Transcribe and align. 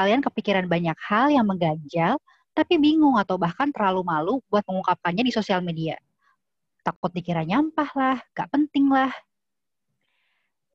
kalian 0.00 0.24
kepikiran 0.24 0.64
banyak 0.64 0.96
hal 0.96 1.28
yang 1.28 1.44
mengganjal, 1.44 2.16
tapi 2.56 2.80
bingung 2.80 3.20
atau 3.20 3.36
bahkan 3.36 3.68
terlalu 3.68 4.00
malu 4.00 4.34
buat 4.48 4.64
mengungkapkannya 4.64 5.28
di 5.28 5.32
sosial 5.36 5.60
media. 5.60 6.00
Takut 6.80 7.12
dikira 7.12 7.44
nyampah 7.44 7.92
lah, 7.92 8.16
gak 8.32 8.48
penting 8.48 8.88
lah. 8.88 9.12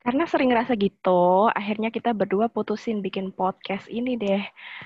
Karena 0.06 0.22
sering 0.30 0.54
ngerasa 0.54 0.78
gitu, 0.78 1.50
akhirnya 1.50 1.90
kita 1.90 2.14
berdua 2.14 2.46
putusin 2.46 3.02
bikin 3.02 3.34
podcast 3.34 3.90
ini 3.90 4.14
deh. 4.14 4.38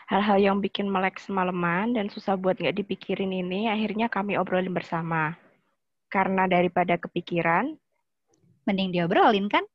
Hal-hal 0.09 0.41
yang 0.41 0.57
bikin 0.65 0.89
melek 0.89 1.21
semalaman 1.21 1.93
dan 1.93 2.09
susah 2.09 2.41
buat 2.41 2.57
nggak 2.57 2.81
dipikirin 2.81 3.29
ini, 3.29 3.69
akhirnya 3.69 4.09
kami 4.09 4.41
obrolin 4.41 4.73
bersama. 4.73 5.37
Karena 6.09 6.49
daripada 6.49 6.97
kepikiran, 6.97 7.77
mending 8.65 8.97
diobrolin 8.97 9.53
kan? 9.53 9.69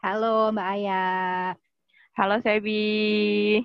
Halo 0.00 0.48
Mbak 0.48 0.64
Aya. 0.80 1.04
Halo 2.16 2.40
Sebi. 2.40 3.60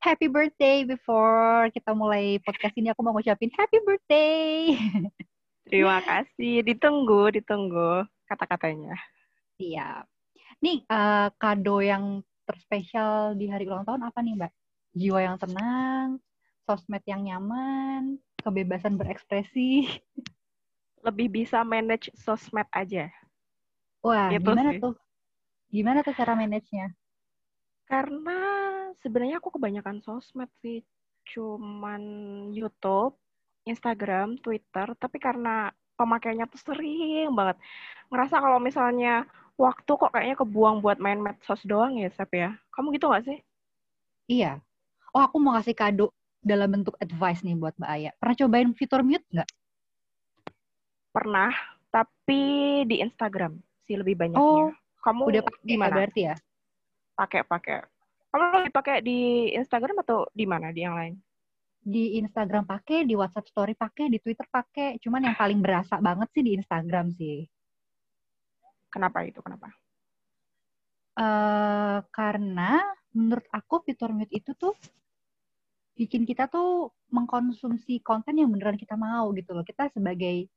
Happy 0.00 0.24
birthday 0.24 0.88
before 0.88 1.68
kita 1.68 1.92
mulai 1.92 2.40
podcast 2.40 2.72
ini 2.80 2.88
aku 2.88 3.04
mau 3.04 3.12
ngucapin 3.12 3.52
happy 3.52 3.84
birthday. 3.84 4.72
Terima 5.68 6.00
kasih. 6.00 6.64
Ditunggu, 6.64 7.28
ditunggu 7.28 8.08
kata-katanya. 8.24 8.96
Iya. 9.60 10.08
Nih 10.64 10.80
uh, 10.88 11.28
kado 11.36 11.84
yang 11.84 12.24
terspesial 12.48 13.36
di 13.36 13.52
hari 13.52 13.68
ulang 13.68 13.84
tahun 13.84 14.08
apa 14.08 14.24
nih 14.24 14.32
Mbak? 14.32 14.52
Jiwa 14.96 15.20
yang 15.28 15.36
tenang, 15.36 16.08
sosmed 16.64 17.04
yang 17.04 17.20
nyaman, 17.20 18.16
kebebasan 18.40 18.96
berekspresi. 18.96 19.92
Lebih 21.04 21.28
bisa 21.44 21.60
manage 21.68 22.08
sosmed 22.16 22.64
aja. 22.72 23.12
Wah, 24.00 24.32
gitu 24.32 24.56
gimana 24.56 24.72
sih. 24.72 24.80
tuh? 24.80 24.96
Gimana 25.70 26.02
tuh 26.06 26.14
cara 26.14 26.38
manage-nya? 26.38 26.94
Karena 27.86 28.38
sebenarnya 29.02 29.38
aku 29.38 29.54
kebanyakan 29.54 30.02
sosmed 30.02 30.50
sih. 30.62 30.82
Cuman 31.26 32.02
YouTube, 32.54 33.18
Instagram, 33.66 34.38
Twitter, 34.38 34.94
tapi 34.98 35.18
karena 35.18 35.70
pemakaiannya 35.98 36.46
tuh 36.50 36.60
sering 36.62 37.34
banget. 37.34 37.58
Ngerasa 38.10 38.38
kalau 38.38 38.58
misalnya 38.62 39.26
waktu 39.58 39.90
kok 39.90 40.12
kayaknya 40.12 40.36
kebuang 40.38 40.84
buat 40.84 41.02
main 41.02 41.18
medsos 41.18 41.62
doang 41.66 41.98
ya, 41.98 42.10
Sep 42.14 42.30
ya. 42.30 42.54
Kamu 42.70 42.94
gitu 42.94 43.10
gak 43.10 43.26
sih? 43.26 43.38
Iya. 44.30 44.62
Oh, 45.16 45.24
aku 45.24 45.40
mau 45.40 45.56
kasih 45.56 45.74
kado 45.74 46.12
dalam 46.46 46.70
bentuk 46.70 46.94
advice 47.02 47.42
nih 47.42 47.58
buat 47.58 47.74
Mbak 47.74 47.90
Aya. 47.90 48.10
Pernah 48.20 48.36
cobain 48.38 48.70
fitur 48.76 49.00
mute 49.02 49.26
nggak? 49.34 49.50
Pernah, 51.10 51.50
tapi 51.90 52.42
di 52.84 53.02
Instagram 53.02 53.56
sih 53.82 53.96
lebih 53.98 54.14
banyaknya. 54.14 54.38
Oh, 54.38 54.70
kamu 55.06 55.22
udah 55.30 55.42
pakai 55.46 55.62
gimana? 55.62 55.94
berarti 55.94 56.20
ya? 56.26 56.36
Pakai 57.14 57.40
pakai. 57.46 57.76
Kamu 58.34 58.44
lebih 58.58 58.72
pakai 58.74 58.96
di 59.06 59.18
Instagram 59.54 60.02
atau 60.02 60.26
di 60.34 60.44
mana 60.44 60.74
di 60.74 60.82
yang 60.82 60.98
lain? 60.98 61.14
Di 61.86 62.18
Instagram 62.18 62.66
pakai, 62.66 63.06
di 63.06 63.14
WhatsApp 63.14 63.46
Story 63.46 63.78
pakai, 63.78 64.10
di 64.10 64.18
Twitter 64.18 64.42
pakai. 64.50 64.98
Cuman 64.98 65.30
yang 65.30 65.36
paling 65.38 65.62
berasa 65.62 66.02
banget 66.02 66.28
sih 66.34 66.42
di 66.42 66.52
Instagram 66.58 67.14
sih. 67.14 67.46
Kenapa 68.90 69.22
itu? 69.22 69.38
Kenapa? 69.38 69.70
Uh, 71.16 72.02
karena 72.10 72.82
menurut 73.14 73.46
aku 73.48 73.80
fitur 73.86 74.12
mute 74.12 74.28
itu 74.34 74.52
tuh 74.52 74.76
bikin 75.96 76.28
kita 76.28 76.44
tuh 76.50 76.92
mengkonsumsi 77.08 78.04
konten 78.04 78.36
yang 78.36 78.52
beneran 78.52 78.76
kita 78.76 78.98
mau 78.98 79.30
gitu 79.32 79.54
loh. 79.54 79.64
Kita 79.64 79.88
sebagai 79.94 80.50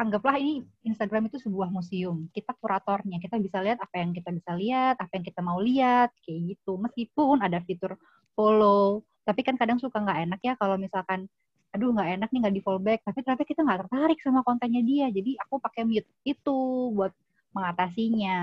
anggaplah 0.00 0.40
ini 0.40 0.64
Instagram 0.88 1.28
itu 1.28 1.36
sebuah 1.36 1.68
museum. 1.68 2.24
Kita 2.32 2.56
kuratornya, 2.56 3.20
kita 3.20 3.36
bisa 3.36 3.60
lihat 3.60 3.76
apa 3.84 4.00
yang 4.00 4.16
kita 4.16 4.32
bisa 4.32 4.56
lihat, 4.56 4.96
apa 4.96 5.12
yang 5.12 5.24
kita 5.28 5.40
mau 5.44 5.60
lihat, 5.60 6.08
kayak 6.24 6.56
gitu. 6.56 6.80
Meskipun 6.80 7.44
ada 7.44 7.60
fitur 7.60 8.00
follow, 8.32 9.04
tapi 9.28 9.44
kan 9.44 9.60
kadang 9.60 9.76
suka 9.76 10.00
nggak 10.00 10.18
enak 10.24 10.40
ya 10.40 10.56
kalau 10.56 10.80
misalkan, 10.80 11.28
aduh 11.76 11.92
nggak 11.92 12.16
enak 12.16 12.28
nih 12.32 12.40
nggak 12.40 12.56
di 12.56 12.62
follow 12.64 12.80
back, 12.80 13.04
tapi 13.04 13.20
ternyata 13.20 13.44
kita 13.44 13.60
nggak 13.60 13.80
tertarik 13.84 14.18
sama 14.24 14.40
kontennya 14.40 14.80
dia. 14.80 15.06
Jadi 15.12 15.36
aku 15.36 15.60
pakai 15.60 15.84
mute 15.84 16.08
itu 16.24 16.58
buat 16.96 17.12
mengatasinya. 17.52 18.38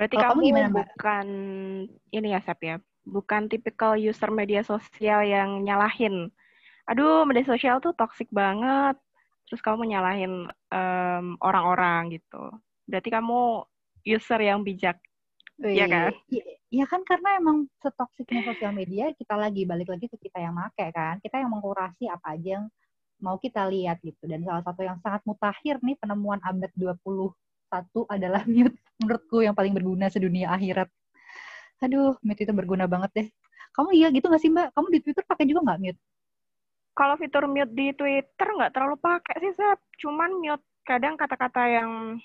Berarti 0.00 0.16
kamu, 0.16 0.24
kamu 0.24 0.40
gimana, 0.40 0.68
Mbak? 0.72 0.86
bukan 0.96 1.28
ini 2.16 2.28
ya, 2.32 2.40
Sep 2.40 2.60
ya? 2.64 2.76
Bukan 3.06 3.52
tipikal 3.52 3.96
user 4.00 4.32
media 4.32 4.64
sosial 4.64 5.20
yang 5.24 5.60
nyalahin. 5.64 6.32
Aduh, 6.88 7.28
media 7.28 7.44
sosial 7.44 7.80
tuh 7.80 7.96
toxic 7.96 8.28
banget 8.32 8.96
terus 9.46 9.62
kamu 9.62 9.86
nyalahin 9.88 10.50
um, 10.70 11.26
orang-orang 11.40 12.18
gitu. 12.18 12.50
Berarti 12.86 13.08
kamu 13.10 13.62
user 14.06 14.40
yang 14.42 14.62
bijak, 14.62 14.98
Iya 15.56 15.86
kan? 15.88 16.12
Iya 16.68 16.84
kan 16.84 17.00
karena 17.08 17.40
emang 17.40 17.64
setoksiknya 17.80 18.44
sosial 18.44 18.76
media 18.76 19.08
kita 19.16 19.32
lagi 19.40 19.64
balik 19.64 19.88
lagi 19.88 20.06
ke 20.12 20.20
kita 20.20 20.44
yang 20.44 20.52
make 20.52 20.92
kan. 20.92 21.16
Kita 21.24 21.40
yang 21.40 21.48
mengkurasi 21.48 22.12
apa 22.12 22.36
aja 22.36 22.60
yang 22.60 22.64
mau 23.24 23.40
kita 23.40 23.64
lihat 23.72 24.04
gitu. 24.04 24.28
Dan 24.28 24.44
salah 24.44 24.60
satu 24.60 24.84
yang 24.84 25.00
sangat 25.00 25.24
mutakhir 25.24 25.80
nih 25.80 25.96
penemuan 25.96 26.36
abad 26.44 26.68
21 26.76 27.32
adalah 28.12 28.42
mute 28.52 28.76
menurutku 29.00 29.40
yang 29.40 29.56
paling 29.56 29.72
berguna 29.72 30.12
sedunia 30.12 30.52
akhirat. 30.52 30.92
Aduh, 31.80 32.20
mute 32.20 32.40
itu 32.44 32.52
berguna 32.52 32.84
banget 32.84 33.10
deh. 33.16 33.28
Kamu 33.72 33.92
iya 33.96 34.08
gitu 34.12 34.28
gak 34.28 34.40
sih 34.40 34.52
Mbak? 34.52 34.76
Kamu 34.76 34.86
di 34.92 35.00
Twitter 35.00 35.24
pakai 35.24 35.44
juga 35.48 35.72
nggak 35.72 35.80
mute? 35.80 36.00
Kalau 36.96 37.14
fitur 37.20 37.44
mute 37.44 37.76
di 37.76 37.92
Twitter 37.92 38.48
nggak 38.56 38.72
terlalu 38.72 38.96
pakai 38.96 39.36
sih, 39.44 39.52
saya 39.52 39.76
Cuman 40.00 40.40
mute 40.40 40.64
kadang 40.86 41.16
kata-kata 41.20 41.62
yang 41.68 42.20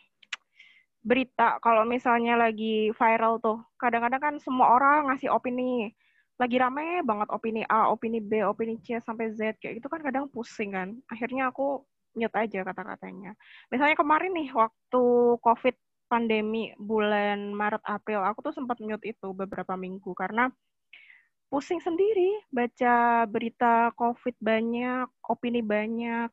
berita 1.01 1.57
kalau 1.65 1.81
misalnya 1.81 2.37
lagi 2.37 2.93
viral 2.93 3.41
tuh 3.41 3.57
kadang-kadang 3.81 4.21
kan 4.21 4.35
semua 4.37 4.77
orang 4.77 5.09
ngasih 5.09 5.33
opini 5.33 5.89
lagi 6.37 6.61
rame 6.61 7.01
banget 7.05 7.29
opini 7.33 7.61
A, 7.65 7.89
opini 7.89 8.21
B, 8.21 8.45
opini 8.45 8.77
C 8.81 9.01
sampai 9.01 9.33
Z 9.33 9.57
kayak 9.61 9.81
gitu 9.81 9.89
kan 9.89 10.01
kadang 10.01 10.25
pusing 10.29 10.73
kan. 10.73 10.97
Akhirnya 11.09 11.53
aku 11.53 11.85
mute 12.17 12.33
aja 12.33 12.65
kata-katanya. 12.65 13.37
Misalnya 13.69 13.93
kemarin 13.97 14.33
nih 14.33 14.49
waktu 14.53 15.03
COVID 15.41 15.75
pandemi 16.09 16.73
bulan 16.81 17.53
Maret 17.53 17.85
April 17.85 18.25
aku 18.25 18.41
tuh 18.49 18.53
sempat 18.57 18.81
mute 18.81 19.05
itu 19.05 19.27
beberapa 19.37 19.77
minggu 19.77 20.11
karena 20.17 20.49
pusing 21.51 21.83
sendiri 21.83 22.39
baca 22.47 23.27
berita 23.27 23.91
COVID 23.99 24.39
banyak, 24.39 25.11
opini 25.27 25.59
banyak. 25.59 26.31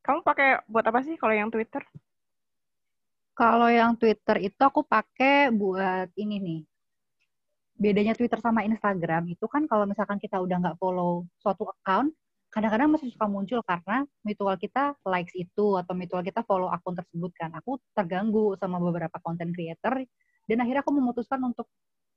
Kamu 0.00 0.24
pakai 0.24 0.64
buat 0.64 0.88
apa 0.88 1.04
sih 1.04 1.20
kalau 1.20 1.36
yang 1.36 1.52
Twitter? 1.52 1.84
Kalau 3.36 3.68
yang 3.68 3.92
Twitter 4.00 4.48
itu 4.48 4.60
aku 4.64 4.80
pakai 4.80 5.52
buat 5.52 6.08
ini 6.16 6.40
nih. 6.40 6.60
Bedanya 7.76 8.16
Twitter 8.16 8.40
sama 8.40 8.64
Instagram 8.64 9.28
itu 9.28 9.44
kan 9.44 9.68
kalau 9.68 9.84
misalkan 9.84 10.16
kita 10.16 10.40
udah 10.40 10.56
nggak 10.56 10.76
follow 10.80 11.28
suatu 11.36 11.68
account, 11.68 12.16
kadang-kadang 12.48 12.96
masih 12.96 13.12
suka 13.12 13.28
muncul 13.28 13.60
karena 13.60 14.08
mutual 14.24 14.56
kita 14.56 14.96
likes 15.04 15.34
itu 15.36 15.76
atau 15.76 15.92
mutual 15.92 16.24
kita 16.24 16.40
follow 16.48 16.72
akun 16.72 16.96
tersebut 16.96 17.34
kan. 17.36 17.52
Aku 17.60 17.76
terganggu 17.92 18.56
sama 18.56 18.80
beberapa 18.80 19.20
content 19.20 19.52
creator 19.52 20.00
dan 20.48 20.56
akhirnya 20.64 20.80
aku 20.80 20.94
memutuskan 20.96 21.42
untuk 21.44 21.68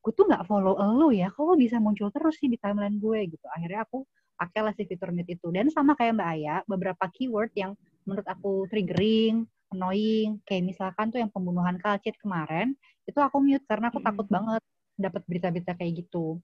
gue 0.07 0.15
tuh 0.15 0.23
nggak 0.23 0.47
follow 0.47 0.79
lo 0.79 1.11
ya 1.11 1.27
kok 1.27 1.59
bisa 1.59 1.83
muncul 1.83 2.07
terus 2.15 2.39
sih 2.39 2.47
di 2.47 2.55
timeline 2.55 2.95
gue 2.95 3.27
gitu. 3.27 3.43
Akhirnya 3.51 3.83
aku 3.83 4.07
pakailah 4.39 4.71
si 4.71 4.87
fitur 4.87 5.11
mute 5.11 5.35
itu. 5.35 5.51
Dan 5.51 5.67
sama 5.67 5.99
kayak 5.99 6.15
mbak 6.15 6.29
Aya 6.31 6.55
beberapa 6.63 7.11
keyword 7.11 7.51
yang 7.59 7.75
menurut 8.07 8.23
aku 8.23 8.71
triggering 8.71 9.43
annoying 9.67 10.39
kayak 10.47 10.63
misalkan 10.63 11.11
tuh 11.11 11.19
yang 11.19 11.27
pembunuhan 11.27 11.75
kalcit 11.75 12.15
kemarin 12.23 12.71
itu 13.03 13.19
aku 13.19 13.43
mute 13.43 13.67
karena 13.67 13.91
aku 13.91 13.99
takut 13.99 14.23
banget 14.31 14.63
dapat 14.95 15.27
berita-berita 15.27 15.75
kayak 15.75 16.07
gitu. 16.07 16.39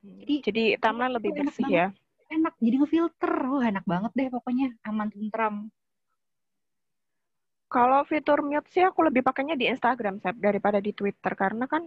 Jadi 0.00 0.34
jadi 0.48 0.64
timeline 0.80 1.20
lebih 1.20 1.44
bersih 1.44 1.68
ya? 1.68 1.86
Enak 2.32 2.56
jadi 2.56 2.76
ngefilter. 2.80 3.32
Oh 3.52 3.60
enak 3.60 3.84
banget 3.84 4.16
deh 4.16 4.32
pokoknya. 4.32 4.72
Aman 4.88 5.12
tentram. 5.12 5.68
Kalau 7.68 8.00
fitur 8.08 8.40
mute 8.40 8.64
sih 8.72 8.80
aku 8.80 9.04
lebih 9.04 9.20
pakainya 9.20 9.60
di 9.60 9.68
Instagram 9.68 10.24
Sep, 10.24 10.40
daripada 10.40 10.80
di 10.80 10.96
Twitter. 10.96 11.36
Karena 11.36 11.68
kan 11.68 11.84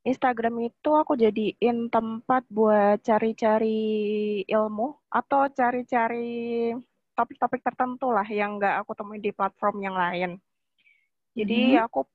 Instagram 0.00 0.64
itu 0.64 0.90
aku 0.96 1.12
jadiin 1.12 1.92
tempat 1.92 2.48
buat 2.48 3.04
cari-cari 3.04 4.40
ilmu 4.48 4.96
atau 5.12 5.44
cari-cari 5.52 6.72
topik-topik 7.12 7.60
tertentu 7.60 8.08
lah 8.08 8.24
yang 8.24 8.56
nggak 8.56 8.80
aku 8.80 8.96
temui 8.96 9.20
di 9.20 9.28
platform 9.28 9.84
yang 9.84 9.92
lain. 9.92 10.40
Jadi 11.36 11.76
hmm. 11.76 11.84
aku 11.84 12.08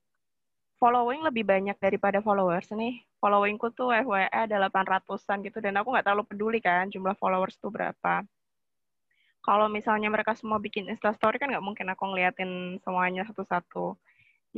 following 0.82 1.22
lebih 1.30 1.46
banyak 1.46 1.78
daripada 1.78 2.26
followers 2.26 2.74
nih. 2.74 3.06
Followingku 3.22 3.70
tuh 3.78 3.94
FYI 3.94 4.34
ada 4.34 4.66
800-an 4.66 5.46
gitu 5.46 5.62
dan 5.62 5.78
aku 5.78 5.94
nggak 5.94 6.06
terlalu 6.10 6.26
peduli 6.26 6.60
kan 6.62 6.90
jumlah 6.90 7.14
followers 7.22 7.54
tuh 7.62 7.70
berapa. 7.70 8.26
Kalau 9.46 9.70
misalnya 9.70 10.10
mereka 10.10 10.34
semua 10.34 10.58
bikin 10.58 10.90
instastory 10.90 11.38
kan 11.38 11.54
nggak 11.54 11.62
mungkin 11.62 11.86
aku 11.94 12.02
ngeliatin 12.10 12.82
semuanya 12.82 13.30
satu-satu. 13.30 13.94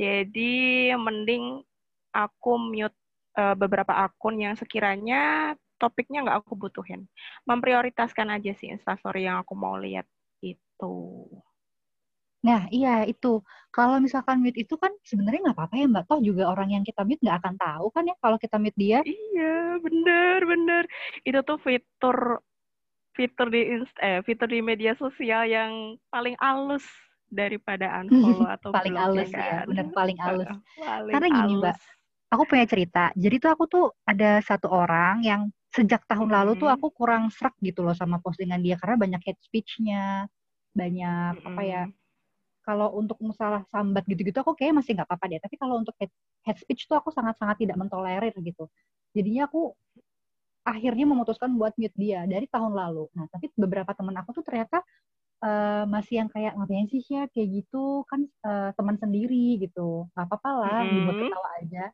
Jadi 0.00 0.96
mending 0.96 1.60
aku 2.16 2.56
mute 2.56 2.96
uh, 3.38 3.54
beberapa 3.54 3.94
akun 3.94 4.42
yang 4.42 4.58
sekiranya 4.58 5.54
topiknya 5.78 6.26
nggak 6.26 6.38
aku 6.42 6.58
butuhin. 6.58 7.06
Memprioritaskan 7.46 8.34
aja 8.34 8.50
sih 8.58 8.74
instastory 8.74 9.30
yang 9.30 9.38
aku 9.40 9.54
mau 9.54 9.78
lihat 9.78 10.04
itu. 10.42 11.24
Nah, 12.42 12.70
iya 12.70 13.02
itu. 13.06 13.42
Kalau 13.74 13.98
misalkan 13.98 14.42
mute 14.42 14.58
itu 14.58 14.74
kan 14.78 14.90
sebenarnya 15.02 15.50
nggak 15.50 15.56
apa-apa 15.58 15.74
ya 15.74 15.86
Mbak. 15.90 16.04
Toh 16.06 16.20
juga 16.22 16.50
orang 16.50 16.74
yang 16.74 16.84
kita 16.86 17.02
mute 17.02 17.22
nggak 17.22 17.38
akan 17.42 17.54
tahu 17.58 17.86
kan 17.94 18.04
ya 18.06 18.14
kalau 18.18 18.38
kita 18.38 18.56
mute 18.58 18.78
dia. 18.78 18.98
Iya, 19.02 19.82
bener, 19.82 20.38
bener. 20.46 20.84
Itu 21.22 21.42
tuh 21.42 21.58
fitur 21.62 22.42
fitur 23.18 23.50
di 23.50 23.62
inst 23.74 23.94
eh 23.98 24.22
fitur 24.22 24.46
di 24.46 24.62
media 24.62 24.94
sosial 24.94 25.42
yang 25.50 25.98
paling 26.06 26.38
halus 26.38 26.86
daripada 27.26 27.90
unfollow 28.06 28.46
atau 28.46 28.70
paling 28.70 28.94
halus 28.94 29.30
ya, 29.34 29.38
ya, 29.38 29.42
kan? 29.42 29.66
bener 29.66 29.86
paling 29.90 30.18
halus. 30.22 30.48
Paling 30.78 31.12
Karena 31.18 31.28
gini 31.34 31.52
Mbak, 31.58 31.74
halus. 31.74 31.97
Aku 32.32 32.42
punya 32.48 32.64
cerita. 32.68 33.10
Jadi 33.16 33.36
tuh 33.42 33.50
aku 33.54 33.64
tuh 33.68 33.84
ada 34.04 34.40
satu 34.44 34.68
orang 34.72 35.24
yang 35.24 35.42
sejak 35.72 36.04
tahun 36.08 36.32
lalu 36.32 36.56
tuh 36.56 36.68
aku 36.72 36.88
kurang 36.96 37.28
serak 37.32 37.54
gitu 37.60 37.84
loh 37.84 37.92
sama 37.92 38.18
postingan 38.24 38.60
dia 38.64 38.76
karena 38.80 38.96
banyak 38.96 39.20
hate 39.24 39.42
speech-nya, 39.44 40.28
banyak 40.72 41.34
apa 41.44 41.62
ya? 41.64 41.82
Kalau 42.66 42.92
untuk 43.00 43.16
masalah 43.24 43.64
sambat 43.72 44.04
gitu-gitu 44.08 44.38
aku 44.44 44.52
kayak 44.58 44.76
masih 44.80 44.92
nggak 44.96 45.08
apa-apa 45.08 45.26
deh. 45.32 45.40
Tapi 45.40 45.56
kalau 45.56 45.80
untuk 45.80 45.94
hate, 46.00 46.12
hate 46.46 46.60
speech 46.60 46.84
tuh 46.88 46.96
aku 47.00 47.10
sangat-sangat 47.14 47.64
tidak 47.64 47.76
mentolerir 47.80 48.34
gitu. 48.44 48.68
Jadinya 49.16 49.48
aku 49.48 49.72
akhirnya 50.68 51.04
memutuskan 51.08 51.56
buat 51.56 51.72
mute 51.80 51.96
dia 51.96 52.28
dari 52.28 52.44
tahun 52.50 52.72
lalu. 52.76 53.08
Nah, 53.16 53.24
tapi 53.32 53.48
beberapa 53.56 53.92
teman 53.96 54.16
aku 54.20 54.30
tuh 54.36 54.44
ternyata 54.44 54.84
eh, 55.44 55.84
masih 55.88 56.14
yang 56.24 56.28
kayak 56.34 56.52
ngapain 56.58 56.86
sih 56.92 57.02
ya 57.08 57.24
kayak 57.32 57.48
gitu 57.64 58.04
kan 58.10 58.20
eh, 58.48 58.70
teman 58.78 58.96
sendiri 59.00 59.60
gitu. 59.64 60.08
Gak 60.16 60.26
apa-apa 60.28 60.50
lah, 60.60 60.78
dibuat 60.90 61.16
Mm-mm. 61.16 61.30
ketawa 61.30 61.48
aja. 61.62 61.84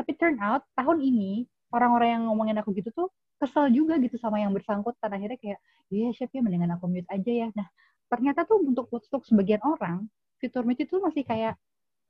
Tapi 0.00 0.16
turn 0.16 0.40
out 0.40 0.64
tahun 0.72 1.04
ini 1.04 1.44
orang-orang 1.76 2.08
yang 2.16 2.22
ngomongin 2.32 2.56
aku 2.64 2.72
gitu 2.72 2.88
tuh 2.96 3.12
kesel 3.36 3.68
juga 3.68 4.00
gitu 4.00 4.16
sama 4.16 4.40
yang 4.40 4.56
bersangkutan. 4.56 5.12
Akhirnya 5.12 5.36
kayak, 5.36 5.60
iya 5.92 6.08
chef 6.16 6.32
ya 6.32 6.40
mendingan 6.40 6.72
aku 6.72 6.88
mute 6.88 7.04
aja 7.12 7.28
ya. 7.28 7.48
Nah, 7.52 7.68
ternyata 8.08 8.48
tuh 8.48 8.64
untuk 8.64 8.88
untuk 8.88 9.20
sebagian 9.28 9.60
orang 9.60 10.08
fitur 10.40 10.64
mute 10.64 10.88
itu 10.88 10.96
masih 11.04 11.20
kayak 11.28 11.60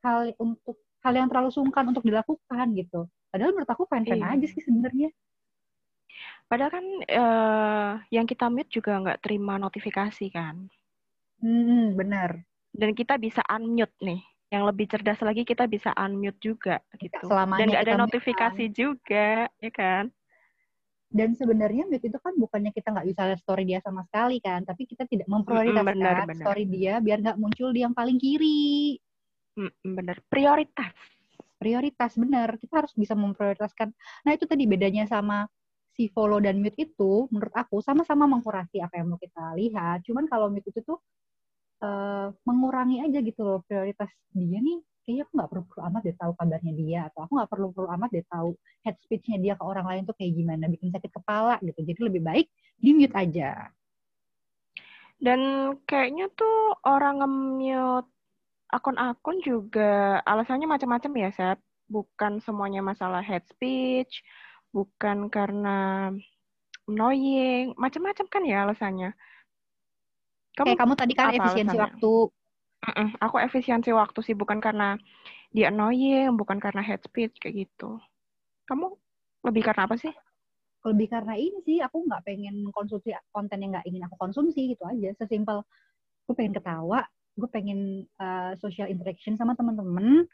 hal 0.07 0.31
untuk 0.39 0.79
hal 1.03 1.13
yang 1.19 1.27
terlalu 1.27 1.51
sungkan 1.51 1.91
untuk 1.91 2.07
dilakukan 2.07 2.67
gitu. 2.79 3.11
Padahal 3.35 3.51
menurut 3.51 3.71
aku 3.75 3.91
fine-fine 3.91 4.23
Iya. 4.23 4.35
aja 4.39 4.47
sih 4.47 4.63
sebenarnya. 4.63 5.11
Padahal 6.51 6.71
kan 6.71 6.87
eh, 7.07 7.93
yang 8.15 8.27
kita 8.27 8.47
mute 8.51 8.71
juga 8.71 8.99
nggak 9.03 9.23
terima 9.23 9.59
notifikasi 9.59 10.27
kan. 10.31 10.67
Hmm, 11.41 11.97
benar. 11.97 12.43
Dan 12.71 12.95
kita 12.95 13.19
bisa 13.19 13.43
unmute 13.51 13.95
nih. 14.03 14.21
Yang 14.51 14.63
lebih 14.67 14.87
cerdas 14.91 15.21
lagi 15.23 15.43
kita 15.47 15.71
bisa 15.71 15.95
unmute 15.95 16.39
juga 16.43 16.83
gitu. 16.99 17.23
selamanya 17.23 17.63
Dan 17.63 17.69
nggak 17.71 17.83
ada 17.83 17.87
kita 17.87 17.99
mute, 17.99 18.05
notifikasi 18.11 18.65
juga, 18.75 19.29
ya 19.63 19.71
kan? 19.71 20.05
Dan 21.11 21.35
sebenarnya 21.39 21.87
mute 21.87 22.07
itu 22.07 22.19
kan 22.19 22.35
bukannya 22.35 22.75
kita 22.75 22.91
nggak 22.91 23.07
bisa 23.07 23.21
lihat 23.31 23.41
story 23.43 23.63
dia 23.67 23.79
sama 23.83 24.03
sekali 24.11 24.43
kan, 24.43 24.67
tapi 24.67 24.91
kita 24.91 25.07
tidak 25.07 25.31
memprioritaskan 25.31 25.95
Mm-mm, 25.95 26.03
benar, 26.03 26.27
benar. 26.27 26.45
story 26.47 26.65
dia 26.67 26.99
biar 26.99 27.19
nggak 27.23 27.39
muncul 27.39 27.71
di 27.71 27.81
yang 27.83 27.95
paling 27.95 28.19
kiri. 28.19 28.99
Mm, 29.55 29.75
bener. 29.95 30.17
Prioritas. 30.27 30.95
Prioritas 31.61 32.13
benar, 32.19 32.49
kita 32.59 32.83
harus 32.83 32.93
bisa 32.99 33.15
memprioritaskan. 33.15 33.95
Nah 34.27 34.33
itu 34.35 34.51
tadi 34.51 34.67
bedanya 34.67 35.07
sama 35.07 35.47
si 35.95 36.11
follow 36.11 36.43
dan 36.43 36.59
mute 36.59 36.79
itu, 36.79 37.27
menurut 37.31 37.55
aku 37.55 37.83
sama-sama 37.83 38.27
mengkurasi 38.27 38.83
apa 38.83 38.99
yang 38.99 39.15
mau 39.15 39.21
kita 39.21 39.55
lihat. 39.59 40.03
Cuman 40.07 40.27
kalau 40.27 40.51
mute 40.51 40.67
itu 40.67 40.83
tuh 40.83 40.99
eh, 41.81 42.27
mengurangi 42.47 43.03
aja 43.05 43.19
gitu 43.25 43.41
loh 43.43 43.61
prioritas 43.65 44.11
dia 44.33 44.61
nih. 44.61 44.81
Kayaknya 45.01 45.23
aku 45.27 45.33
nggak 45.33 45.51
perlu-perlu 45.51 45.83
amat 45.91 46.01
deh 46.07 46.17
tahu 46.21 46.33
kabarnya 46.37 46.73
dia, 46.77 47.01
atau 47.09 47.21
aku 47.25 47.33
nggak 47.41 47.51
perlu-perlu 47.51 47.89
amat 47.99 48.11
deh 48.13 48.27
tahu 48.29 48.51
head 48.85 48.97
speech-nya 49.01 49.39
dia 49.41 49.55
ke 49.57 49.65
orang 49.65 49.87
lain 49.89 50.03
tuh 50.05 50.15
kayak 50.15 50.33
gimana, 50.37 50.65
bikin 50.69 50.93
sakit 50.93 51.11
kepala 51.11 51.57
gitu. 51.65 51.81
Jadi 51.83 52.01
lebih 52.05 52.23
baik 52.23 52.47
di 52.79 52.91
mute 52.93 53.17
aja. 53.17 53.73
Dan 55.21 55.41
kayaknya 55.85 56.33
tuh 56.33 56.81
orang 56.85 57.21
nge-mute 57.21 58.09
akun-akun 58.73 59.37
juga 59.45 60.21
alasannya 60.25 60.65
macam-macam 60.65 61.13
ya, 61.17 61.31
Sep. 61.35 61.59
Bukan 61.91 62.39
semuanya 62.41 62.81
masalah 62.87 63.19
head 63.19 63.43
speech, 63.51 64.23
bukan 64.71 65.27
karena 65.27 66.09
annoying, 66.87 67.75
macam-macam 67.75 68.27
kan 68.31 68.43
ya 68.47 68.63
alasannya. 68.63 69.11
Kamu, 70.61 70.69
Kayak 70.69 70.79
kamu 70.85 70.93
tadi 70.93 71.13
kan 71.17 71.27
efisiensi 71.33 71.77
alasannya? 71.77 71.85
waktu. 71.89 72.13
Mm-mm, 72.81 73.09
aku 73.21 73.37
efisiensi 73.41 73.91
waktu 73.93 74.21
sih, 74.25 74.37
bukan 74.37 74.61
karena 74.61 74.97
dia 75.53 75.73
annoying, 75.73 76.37
bukan 76.37 76.61
karena 76.61 76.85
head 76.85 77.01
speech, 77.01 77.37
kayak 77.41 77.65
gitu. 77.65 77.97
Kamu 78.69 78.93
lebih 79.45 79.65
karena 79.65 79.89
apa 79.89 79.97
sih? 79.97 80.13
Lebih 80.85 81.13
karena 81.13 81.37
ini 81.37 81.61
sih, 81.65 81.81
aku 81.81 82.09
nggak 82.09 82.25
pengen 82.25 82.69
konsumsi 82.73 83.13
konten 83.33 83.61
yang 83.61 83.77
nggak 83.77 83.89
ingin 83.89 84.05
aku 84.09 84.17
konsumsi 84.17 84.77
gitu 84.77 84.85
aja. 84.85 85.13
Sesimpel, 85.17 85.61
gue 86.25 86.35
pengen 86.37 86.57
ketawa, 86.57 87.05
gue 87.37 87.49
pengen 87.53 88.05
uh, 88.17 88.53
social 88.57 88.89
interaction 88.89 89.37
sama 89.37 89.53
teman-teman, 89.57 90.25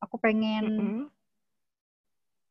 aku 0.00 0.16
pengen 0.20 0.64
Mm-mm. 0.64 1.00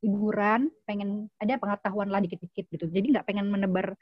hiburan, 0.01 0.73
pengen 0.89 1.29
ada 1.37 1.61
pengetahuan 1.61 2.09
lah 2.09 2.21
dikit-dikit 2.25 2.65
gitu. 2.73 2.85
Jadi 2.89 3.13
nggak 3.13 3.25
pengen 3.29 3.53
menebar, 3.53 3.93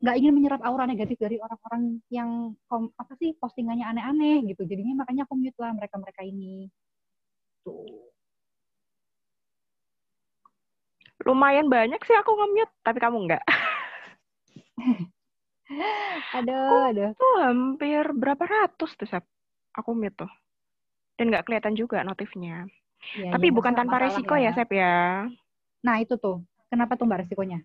nggak 0.00 0.16
ingin 0.16 0.32
menyerap 0.32 0.60
aura 0.64 0.88
negatif 0.88 1.20
dari 1.20 1.36
orang-orang 1.36 2.00
yang 2.08 2.56
kom- 2.64 2.92
apa 2.96 3.12
sih 3.20 3.36
postingannya 3.36 3.84
aneh-aneh 3.84 4.48
gitu. 4.48 4.64
Jadinya 4.64 5.04
makanya 5.04 5.28
aku 5.28 5.36
mute 5.36 5.56
lah 5.60 5.76
mereka-mereka 5.76 6.24
ini. 6.24 6.72
Tuh. 7.60 8.08
Lumayan 11.28 11.68
banyak 11.68 12.00
sih 12.08 12.16
aku 12.16 12.32
nge-mute, 12.32 12.72
tapi 12.80 12.96
kamu 12.96 13.28
enggak. 13.28 13.44
Aduh, 16.34 16.90
aduh. 16.90 17.10
Tuh 17.14 17.34
hampir 17.46 18.02
berapa 18.10 18.42
ratus 18.42 18.90
tuh, 18.98 19.06
Sep. 19.06 19.22
Aku 19.78 19.94
mute 19.94 20.26
tuh. 20.26 20.30
Dan 21.14 21.30
nggak 21.30 21.46
kelihatan 21.46 21.78
juga 21.78 22.02
notifnya. 22.02 22.66
Ya, 23.14 23.30
Tapi 23.38 23.48
ya, 23.48 23.54
bukan 23.54 23.78
tanpa 23.78 24.02
resiko 24.02 24.34
ya, 24.34 24.50
Sep 24.50 24.66
ya. 24.74 25.30
Nah 25.86 25.96
itu 26.02 26.18
tuh, 26.18 26.42
kenapa 26.66 26.98
tuh 26.98 27.06
mbak 27.06 27.22
resikonya? 27.22 27.62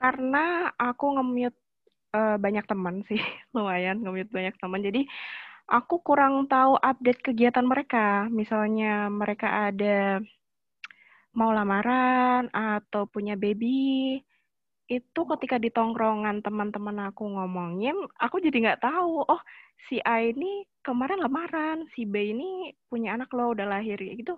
Karena 0.00 0.72
aku 0.80 1.04
nge-mute 1.20 1.58
eh, 2.16 2.36
banyak 2.44 2.64
teman 2.70 2.96
sih, 3.08 3.20
lumayan 3.56 4.00
nge-mute 4.02 4.32
banyak 4.32 4.54
teman. 4.62 4.80
Jadi 4.86 5.02
aku 5.70 5.94
kurang 6.08 6.48
tahu 6.50 6.72
update 6.80 7.20
kegiatan 7.26 7.66
mereka. 7.72 8.26
Misalnya 8.32 9.08
mereka 9.12 9.70
ada 9.70 10.20
mau 11.38 11.50
lamaran 11.54 12.50
atau 12.50 13.06
punya 13.06 13.34
baby, 13.38 14.18
itu 14.90 15.20
ketika 15.36 15.56
di 15.62 15.70
tongkrongan 15.70 16.42
teman-teman 16.42 16.96
aku 17.08 17.22
ngomongin, 17.30 17.94
aku 18.18 18.36
jadi 18.42 18.56
nggak 18.64 18.82
tahu. 18.82 19.22
Oh, 19.32 19.40
si 19.86 20.02
A 20.02 20.18
ini 20.26 20.66
kemarin 20.82 21.22
lamaran, 21.22 21.86
si 21.94 22.02
B 22.08 22.34
ini 22.34 22.74
punya 22.90 23.14
anak 23.14 23.30
loh 23.36 23.54
udah 23.54 23.66
lahir 23.70 23.98
gitu. 24.02 24.34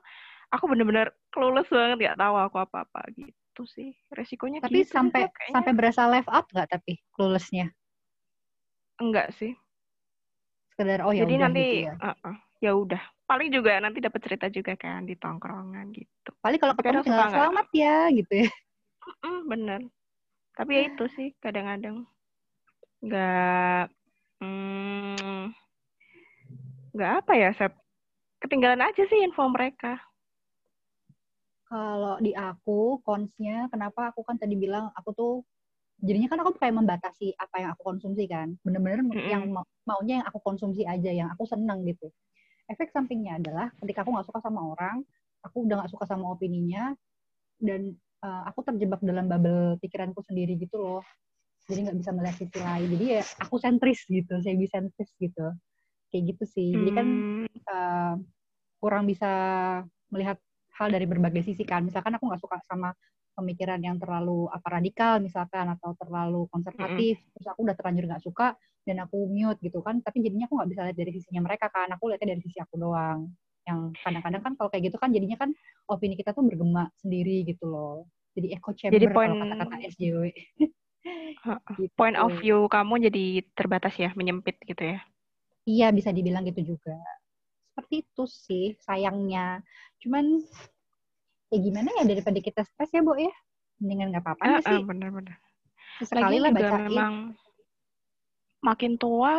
Aku 0.52 0.64
bener-bener 0.70 1.08
clueless 1.32 1.68
banget 1.72 1.96
nggak 2.12 2.20
tahu 2.20 2.34
aku 2.36 2.56
apa-apa 2.60 3.00
gitu 3.16 3.41
sih. 3.68 3.92
Resikonya 4.08 4.64
Tapi 4.64 4.88
gitu 4.88 4.96
sampai 4.96 5.28
sampai 5.52 5.72
berasa 5.76 6.08
left 6.08 6.32
out 6.32 6.48
nggak 6.48 6.68
tapi 6.72 6.96
cluelessnya? 7.12 7.68
enggak 9.02 9.34
sih. 9.34 9.52
Sekedar 10.72 11.02
oh 11.04 11.12
ya 11.12 11.26
Jadi 11.26 11.34
udah 11.36 11.42
nanti 11.44 11.64
gitu 11.66 11.86
ya. 11.90 11.94
uh-uh, 11.98 12.36
ya 12.62 12.70
udah. 12.78 13.02
Paling 13.26 13.48
juga 13.50 13.72
nanti 13.82 13.98
dapat 13.98 14.20
cerita 14.22 14.46
juga 14.52 14.72
kan 14.78 15.04
di 15.04 15.18
tongkrongan 15.18 15.90
gitu. 15.92 16.30
Paling 16.40 16.60
kalau 16.62 16.74
ketemu 16.78 17.02
kadang 17.02 17.04
tinggal 17.04 17.30
selamat 17.34 17.66
ya 17.74 17.96
gitu 18.14 18.32
ya. 18.46 18.50
Mm, 19.26 19.42
bener. 19.50 19.80
Tapi 20.52 20.70
ya 20.76 20.82
itu 20.92 21.04
sih 21.16 21.28
kadang-kadang 21.42 22.06
nggak 23.02 23.84
hmm, 24.38 25.50
nggak 26.94 27.10
apa 27.24 27.32
ya, 27.34 27.50
Sep. 27.56 27.72
Ketinggalan 28.38 28.84
aja 28.84 29.02
sih 29.08 29.18
info 29.24 29.48
mereka. 29.48 29.98
Kalau 31.72 32.20
di 32.20 32.36
aku 32.36 33.00
konsnya 33.00 33.72
kenapa 33.72 34.12
aku 34.12 34.20
kan 34.28 34.36
tadi 34.36 34.60
bilang 34.60 34.92
aku 34.92 35.10
tuh 35.16 35.32
jadinya 36.04 36.28
kan 36.28 36.44
aku 36.44 36.52
kayak 36.60 36.76
membatasi 36.76 37.32
apa 37.40 37.64
yang 37.64 37.70
aku 37.72 37.96
konsumsi 37.96 38.28
kan. 38.28 38.52
Bener-bener 38.60 39.00
Mm-mm. 39.00 39.24
yang 39.24 39.48
mau- 39.48 39.64
maunya 39.88 40.20
yang 40.20 40.26
aku 40.28 40.36
konsumsi 40.44 40.84
aja, 40.84 41.08
yang 41.08 41.32
aku 41.32 41.48
seneng 41.48 41.80
gitu. 41.88 42.12
Efek 42.68 42.92
sampingnya 42.92 43.40
adalah 43.40 43.72
ketika 43.80 44.04
aku 44.04 44.12
nggak 44.12 44.28
suka 44.28 44.44
sama 44.44 44.60
orang, 44.68 45.00
aku 45.40 45.64
udah 45.64 45.80
nggak 45.80 45.92
suka 45.96 46.04
sama 46.04 46.28
opininya, 46.36 46.92
dan 47.56 47.96
uh, 48.20 48.42
aku 48.52 48.68
terjebak 48.68 49.00
dalam 49.00 49.32
bubble 49.32 49.80
pikiranku 49.80 50.20
sendiri 50.28 50.60
gitu 50.60 50.76
loh. 50.76 51.00
Jadi 51.72 51.88
nggak 51.88 51.98
bisa 52.04 52.10
melihat 52.12 52.36
sisi 52.36 52.58
lain. 52.60 52.88
Jadi 53.00 53.04
ya 53.16 53.22
aku 53.40 53.56
sentris 53.56 54.04
gitu, 54.12 54.34
saya 54.44 54.54
bisa 54.60 54.76
sentris 54.76 55.10
gitu. 55.16 55.46
Kayak 56.12 56.36
gitu 56.36 56.44
sih. 56.52 56.68
Jadi 56.84 56.90
kan 56.92 57.06
Hmm, 57.08 57.48
uh, 57.70 58.14
kurang 58.82 59.08
bisa 59.08 59.30
melihat 60.12 60.36
hal 60.78 60.88
dari 60.90 61.04
berbagai 61.04 61.42
sisi 61.44 61.62
kan. 61.62 61.84
Misalkan 61.84 62.16
aku 62.16 62.24
nggak 62.28 62.40
suka 62.42 62.56
sama 62.64 62.92
pemikiran 63.32 63.80
yang 63.80 63.96
terlalu 63.96 64.44
apa 64.52 64.80
radikal 64.80 65.16
misalkan 65.20 65.64
atau 65.72 65.96
terlalu 65.96 66.44
konservatif, 66.52 67.16
terus 67.32 67.46
aku 67.48 67.64
udah 67.64 67.76
terlanjur 67.76 68.04
nggak 68.08 68.24
suka 68.24 68.52
dan 68.84 68.96
aku 69.04 69.24
mute 69.28 69.60
gitu 69.60 69.80
kan. 69.80 70.00
Tapi 70.00 70.20
jadinya 70.20 70.44
aku 70.48 70.60
nggak 70.60 70.70
bisa 70.72 70.80
lihat 70.88 70.96
dari 70.96 71.12
sisinya 71.16 71.40
mereka 71.44 71.68
kan. 71.72 71.88
Aku 71.96 72.08
lihatnya 72.12 72.36
dari 72.36 72.42
sisi 72.44 72.58
aku 72.60 72.76
doang. 72.76 73.32
Yang 73.62 73.94
kadang-kadang 74.02 74.42
kan 74.42 74.52
kalau 74.58 74.68
kayak 74.74 74.90
gitu 74.90 74.96
kan 74.98 75.08
jadinya 75.14 75.36
kan 75.38 75.50
opini 75.86 76.18
kita 76.18 76.34
tuh 76.34 76.42
bergema 76.44 76.90
sendiri 76.98 77.46
gitu 77.46 77.68
loh. 77.70 78.10
Jadi 78.34 78.56
echo 78.56 78.72
chamber 78.72 78.96
Jadi 78.96 79.06
kalau 79.06 79.16
poin- 79.16 79.38
kata-kata 79.38 79.76
SJW. 79.92 80.24
Gitu. 81.74 81.90
point 81.98 82.14
of 82.14 82.30
view 82.38 82.70
kamu 82.70 83.10
jadi 83.10 83.42
terbatas 83.58 83.98
ya, 83.98 84.14
menyempit 84.14 84.62
gitu 84.62 84.94
ya. 84.94 85.02
Iya, 85.66 85.90
bisa 85.90 86.14
dibilang 86.14 86.46
gitu 86.46 86.74
juga. 86.78 86.94
Seperti 87.72 88.04
itu 88.04 88.24
sih 88.28 88.64
sayangnya. 88.84 89.64
Cuman 90.04 90.44
ya 91.48 91.56
gimana 91.56 91.88
ya 91.96 92.04
daripada 92.04 92.36
kita 92.44 92.68
stres 92.68 92.92
ya, 92.92 93.00
Bu 93.00 93.16
ya. 93.16 93.32
Mendingan 93.80 94.12
nggak 94.12 94.24
apa-apa 94.28 94.44
uh, 94.44 94.60
sih. 94.60 94.76
Uh, 94.76 94.84
bener-bener. 94.84 95.40
Sekali 96.04 96.36
lah 96.36 96.52
bacain. 96.52 96.92
memang 96.92 97.14
makin 98.60 99.00
tua, 99.00 99.34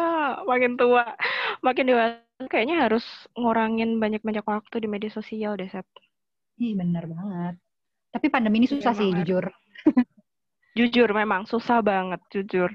makin 0.50 0.74
tua, 0.76 1.14
makin 1.62 1.86
dewasa 1.88 2.20
kayaknya 2.50 2.90
harus 2.90 3.06
ngurangin 3.38 4.02
banyak-banyak 4.02 4.44
waktu 4.44 4.76
di 4.84 4.88
media 4.90 5.14
sosial 5.14 5.56
deh, 5.56 5.70
Sep. 5.72 5.88
Iya, 6.60 6.82
bener 6.82 7.06
banget. 7.08 7.56
Tapi 8.14 8.28
pandemi 8.30 8.62
ini 8.62 8.68
susah 8.70 8.94
sih, 8.94 9.10
jujur. 9.10 9.48
jujur, 10.78 11.10
memang 11.14 11.46
susah 11.46 11.80
banget, 11.86 12.20
jujur. 12.34 12.70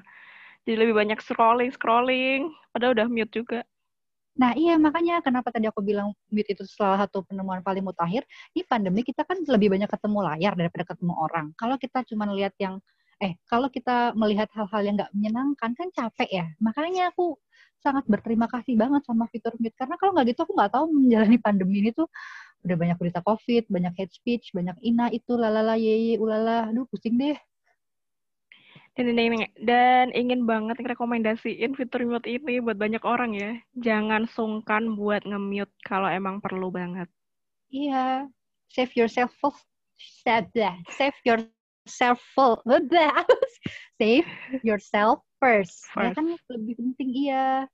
Jadi 0.66 0.76
lebih 0.84 0.94
banyak 0.96 1.20
scrolling, 1.24 1.72
scrolling. 1.72 2.52
Padahal 2.74 2.92
udah 2.96 3.08
mute 3.08 3.32
juga. 3.32 3.64
Nah 4.38 4.54
iya 4.54 4.78
makanya 4.78 5.18
kenapa 5.18 5.50
tadi 5.50 5.66
aku 5.66 5.82
bilang 5.82 6.14
mute 6.30 6.46
itu 6.54 6.62
salah 6.70 7.04
satu 7.06 7.26
penemuan 7.26 7.58
paling 7.66 7.82
mutakhir. 7.82 8.22
Ini 8.54 8.62
pandemi 8.70 9.02
kita 9.02 9.26
kan 9.26 9.42
lebih 9.42 9.68
banyak 9.74 9.90
ketemu 9.90 10.18
layar 10.30 10.52
daripada 10.54 10.84
ketemu 10.94 11.14
orang. 11.18 11.46
Kalau 11.58 11.74
kita 11.74 12.06
cuma 12.06 12.30
lihat 12.30 12.54
yang 12.62 12.78
eh 13.18 13.34
kalau 13.50 13.66
kita 13.66 14.14
melihat 14.14 14.46
hal-hal 14.54 14.82
yang 14.86 14.94
nggak 14.94 15.10
menyenangkan 15.10 15.70
kan 15.74 15.88
capek 15.90 16.28
ya. 16.30 16.46
Makanya 16.62 17.10
aku 17.10 17.34
sangat 17.82 18.06
berterima 18.06 18.46
kasih 18.50 18.74
banget 18.78 19.02
sama 19.06 19.26
fitur 19.30 19.54
mute 19.58 19.74
karena 19.74 19.94
kalau 19.98 20.14
nggak 20.14 20.26
gitu 20.34 20.40
aku 20.46 20.54
nggak 20.54 20.70
tahu 20.74 20.84
menjalani 20.90 21.38
pandemi 21.42 21.82
ini 21.82 21.90
tuh 21.94 22.06
udah 22.66 22.76
banyak 22.78 22.98
berita 22.98 23.20
covid, 23.22 23.64
banyak 23.70 23.94
hate 23.98 24.14
speech, 24.14 24.50
banyak 24.54 24.74
ina 24.82 25.10
itu 25.14 25.34
lalala 25.38 25.74
ye 25.78 26.18
ulala, 26.18 26.70
aduh 26.70 26.86
pusing 26.90 27.14
deh 27.18 27.38
dan, 28.98 29.46
dan 29.62 30.06
ingin 30.10 30.42
banget 30.42 30.74
rekomendasiin 30.82 31.78
fitur 31.78 32.02
mute 32.02 32.26
ini 32.26 32.58
buat 32.58 32.74
banyak 32.74 32.98
orang 33.06 33.30
ya. 33.30 33.54
Jangan 33.78 34.26
sungkan 34.26 34.98
buat 34.98 35.22
nge-mute 35.22 35.70
kalau 35.86 36.10
emang 36.10 36.42
perlu 36.42 36.74
banget. 36.74 37.06
Iya, 37.70 38.26
save 38.74 38.90
yourself 38.98 39.30
first. 39.38 39.62
Save, 40.26 40.50
save 40.98 41.14
yourself 41.22 42.18
save 44.02 44.26
yourself 44.66 45.22
first. 45.38 45.86
first. 45.94 46.02
Ya 46.02 46.18
kan 46.18 46.26
lebih 46.50 46.74
penting 46.82 47.10
iya. 47.14 47.70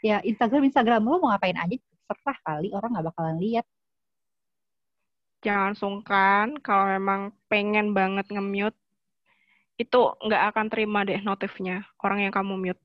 Ya 0.00 0.24
Instagram 0.24 0.64
Instagram 0.68 1.04
lo 1.04 1.20
mau 1.20 1.32
ngapain 1.32 1.56
aja 1.56 1.76
serah 2.08 2.38
kali 2.44 2.68
orang 2.72 2.96
nggak 2.96 3.06
bakalan 3.12 3.36
lihat. 3.40 3.66
Jangan 5.44 5.76
sungkan 5.76 6.56
kalau 6.64 6.88
memang 6.88 7.36
pengen 7.52 7.92
banget 7.92 8.24
nge-mute 8.32 8.76
itu 9.74 10.00
nggak 10.22 10.42
akan 10.54 10.66
terima 10.70 11.02
deh 11.02 11.18
notifnya 11.22 11.82
orang 12.02 12.28
yang 12.28 12.32
kamu 12.34 12.54
mute. 12.54 12.82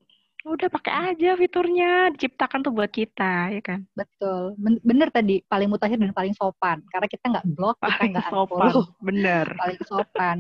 Udah 0.48 0.72
pakai 0.72 1.12
aja 1.12 1.36
fiturnya, 1.36 2.16
diciptakan 2.16 2.64
tuh 2.64 2.72
buat 2.72 2.88
kita, 2.88 3.52
ya 3.52 3.60
kan? 3.60 3.84
Betul, 3.92 4.56
bener 4.88 5.12
tadi 5.12 5.44
paling 5.44 5.68
mutakhir 5.68 6.00
dan 6.00 6.16
paling 6.16 6.32
sopan, 6.32 6.80
karena 6.96 7.08
kita 7.12 7.26
nggak 7.28 7.46
blok, 7.60 7.76
kita 7.84 8.04
nggak 8.08 8.28
sopan, 8.32 8.72
bener. 9.04 9.46
Paling 9.62 9.80
sopan, 9.84 10.38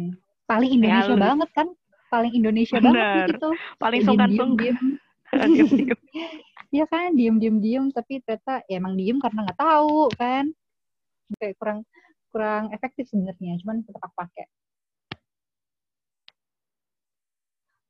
paling 0.47 0.71
Indonesia 0.71 1.13
ya, 1.13 1.19
banget 1.19 1.49
kan? 1.51 1.67
Paling 2.07 2.31
Indonesia 2.31 2.79
bener. 2.79 2.95
banget 2.95 3.27
gitu. 3.35 3.49
Paling 3.75 4.01
sungkan 4.07 4.29
diem, 4.31 4.51
diem. 4.55 4.77
Iya 6.69 6.85
kan, 6.87 7.09
diem 7.19 7.35
diem 7.35 7.57
diem, 7.59 7.85
tapi 7.91 8.23
ternyata 8.23 8.63
ya 8.71 8.79
emang 8.79 8.95
diem 8.95 9.19
karena 9.19 9.51
nggak 9.51 9.59
tahu 9.59 10.07
kan? 10.15 10.47
Kayak 11.37 11.59
kurang 11.59 11.79
kurang 12.31 12.63
efektif 12.71 13.11
sebenarnya, 13.11 13.59
cuman 13.61 13.83
tetap 13.83 14.15
pakai. 14.15 14.47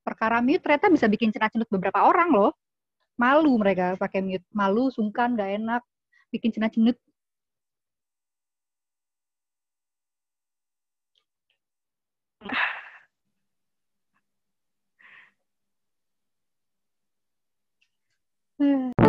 Perkara 0.09 0.37
mute 0.41 0.61
ternyata 0.65 0.87
bisa 0.95 1.05
bikin 1.13 1.29
cenat-cenut 1.33 1.69
beberapa 1.69 1.99
orang 2.09 2.29
loh. 2.33 2.51
Malu 3.21 3.53
mereka 3.61 3.85
pakai 4.01 4.21
mute. 4.25 4.45
Malu, 4.55 4.89
sungkan, 4.95 5.37
gak 5.39 5.51
enak, 5.59 5.81
bikin 6.33 6.51
cenat-cenut. 6.55 6.97